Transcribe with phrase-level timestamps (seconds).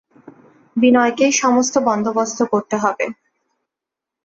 [0.75, 3.05] বিনয়কেই সমস্ত বন্দোবস্ত করতে হবে।